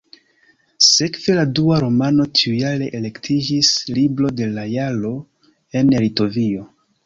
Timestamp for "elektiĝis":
3.01-3.71